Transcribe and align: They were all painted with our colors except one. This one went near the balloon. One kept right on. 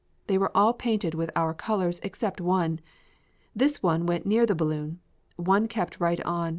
They 0.25 0.39
were 0.39 0.49
all 0.57 0.73
painted 0.73 1.13
with 1.13 1.29
our 1.35 1.53
colors 1.53 1.99
except 2.01 2.41
one. 2.41 2.79
This 3.55 3.83
one 3.83 4.07
went 4.07 4.25
near 4.25 4.47
the 4.47 4.55
balloon. 4.55 4.99
One 5.35 5.67
kept 5.67 5.99
right 5.99 6.19
on. 6.23 6.49